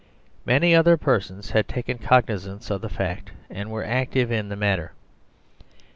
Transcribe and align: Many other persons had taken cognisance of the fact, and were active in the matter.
Many 0.47 0.73
other 0.73 0.97
persons 0.97 1.51
had 1.51 1.67
taken 1.67 1.99
cognisance 1.99 2.71
of 2.71 2.81
the 2.81 2.89
fact, 2.89 3.33
and 3.51 3.69
were 3.69 3.85
active 3.85 4.31
in 4.31 4.49
the 4.49 4.55
matter. 4.55 4.93